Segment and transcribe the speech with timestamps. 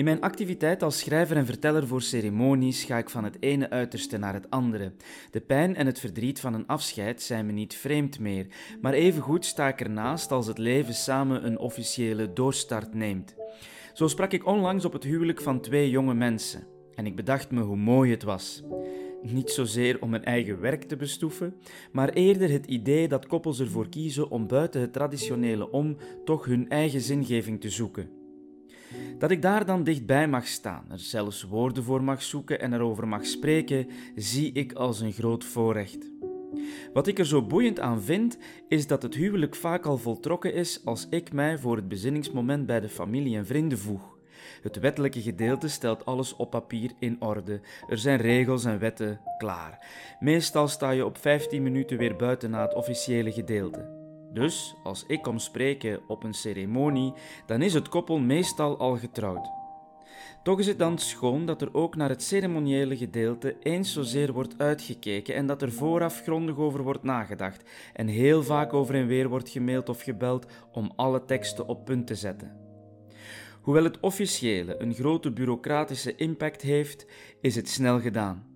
[0.00, 4.18] In mijn activiteit als schrijver en verteller voor ceremonies ga ik van het ene uiterste
[4.18, 4.92] naar het andere.
[5.30, 8.46] De pijn en het verdriet van een afscheid zijn me niet vreemd meer,
[8.80, 13.34] maar evengoed sta ik ernaast als het leven samen een officiële doorstart neemt.
[13.92, 17.60] Zo sprak ik onlangs op het huwelijk van twee jonge mensen en ik bedacht me
[17.60, 18.62] hoe mooi het was.
[19.22, 21.54] Niet zozeer om hun eigen werk te bestoeven,
[21.92, 26.68] maar eerder het idee dat koppels ervoor kiezen om buiten het traditionele om toch hun
[26.68, 28.19] eigen zingeving te zoeken.
[29.18, 33.08] Dat ik daar dan dichtbij mag staan, er zelfs woorden voor mag zoeken en erover
[33.08, 36.10] mag spreken, zie ik als een groot voorrecht.
[36.92, 40.84] Wat ik er zo boeiend aan vind, is dat het huwelijk vaak al voltrokken is
[40.84, 44.18] als ik mij voor het bezinningsmoment bij de familie en vrienden voeg.
[44.62, 47.60] Het wettelijke gedeelte stelt alles op papier in orde.
[47.88, 49.86] Er zijn regels en wetten klaar.
[50.20, 53.99] Meestal sta je op 15 minuten weer buiten na het officiële gedeelte.
[54.32, 57.12] Dus als ik kom spreken op een ceremonie,
[57.46, 59.50] dan is het koppel meestal al getrouwd.
[60.42, 64.58] Toch is het dan schoon dat er ook naar het ceremoniële gedeelte eens zozeer wordt
[64.58, 69.28] uitgekeken en dat er vooraf grondig over wordt nagedacht en heel vaak over en weer
[69.28, 72.56] wordt gemaild of gebeld om alle teksten op punt te zetten.
[73.60, 77.06] Hoewel het officiële een grote bureaucratische impact heeft,
[77.40, 78.49] is het snel gedaan.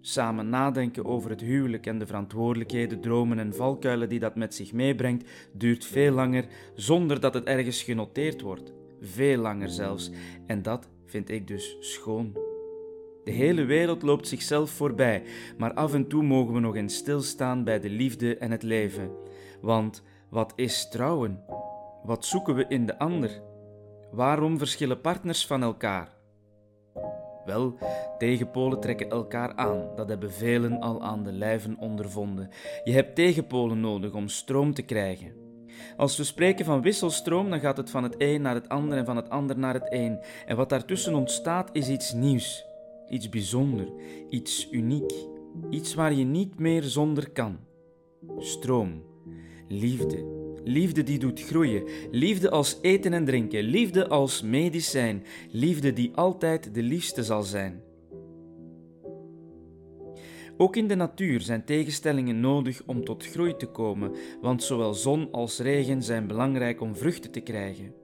[0.00, 4.72] Samen nadenken over het huwelijk en de verantwoordelijkheden, dromen en valkuilen die dat met zich
[4.72, 8.72] meebrengt, duurt veel langer zonder dat het ergens genoteerd wordt.
[9.00, 10.10] Veel langer zelfs.
[10.46, 12.32] En dat vind ik dus schoon.
[13.24, 15.22] De hele wereld loopt zichzelf voorbij,
[15.58, 19.10] maar af en toe mogen we nog eens stilstaan bij de liefde en het leven.
[19.60, 21.44] Want wat is trouwen?
[22.04, 23.42] Wat zoeken we in de ander?
[24.10, 26.19] Waarom verschillen partners van elkaar?
[27.44, 27.74] Wel,
[28.18, 32.48] tegenpolen trekken elkaar aan, dat hebben velen al aan de lijven ondervonden.
[32.84, 35.32] Je hebt tegenpolen nodig om stroom te krijgen.
[35.96, 39.04] Als we spreken van wisselstroom, dan gaat het van het een naar het ander en
[39.04, 40.18] van het ander naar het een.
[40.46, 42.64] En wat daartussen ontstaat is iets nieuws,
[43.08, 43.88] iets bijzonder,
[44.28, 45.12] iets uniek,
[45.70, 47.58] iets waar je niet meer zonder kan.
[48.38, 49.02] Stroom,
[49.68, 51.84] liefde, Liefde die doet groeien.
[52.10, 53.62] Liefde als eten en drinken.
[53.62, 55.24] Liefde als medicijn.
[55.50, 57.82] Liefde die altijd de liefste zal zijn.
[60.56, 65.28] Ook in de natuur zijn tegenstellingen nodig om tot groei te komen, want zowel zon
[65.32, 67.94] als regen zijn belangrijk om vruchten te krijgen.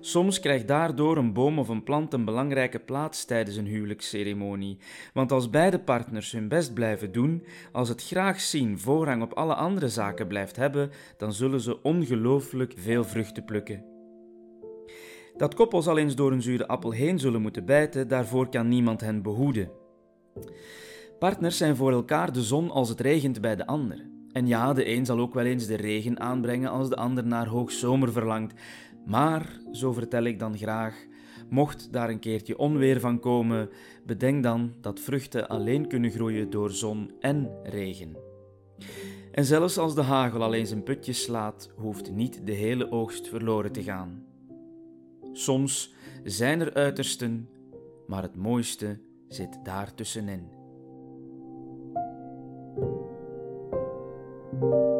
[0.00, 4.78] Soms krijgt daardoor een boom of een plant een belangrijke plaats tijdens een huwelijksceremonie,
[5.12, 9.54] want als beide partners hun best blijven doen, als het graag zien voorrang op alle
[9.54, 13.84] andere zaken blijft hebben, dan zullen ze ongelooflijk veel vruchten plukken.
[15.36, 19.00] Dat koppels al eens door een zure appel heen zullen moeten bijten, daarvoor kan niemand
[19.00, 19.70] hen behoeden.
[21.18, 24.12] Partners zijn voor elkaar de zon als het regent bij de ander.
[24.32, 27.46] En ja, de een zal ook wel eens de regen aanbrengen als de ander naar
[27.46, 28.60] hoogzomer verlangt.
[29.06, 31.06] Maar, zo vertel ik dan graag,
[31.48, 33.70] mocht daar een keertje onweer van komen,
[34.06, 38.16] bedenk dan dat vruchten alleen kunnen groeien door zon en regen.
[39.32, 43.72] En zelfs als de hagel alleen zijn putje slaat, hoeft niet de hele oogst verloren
[43.72, 44.24] te gaan.
[45.32, 45.94] Soms
[46.24, 47.48] zijn er uitersten,
[48.06, 50.62] maar het mooiste zit daar tussenin.
[54.60, 54.93] thank you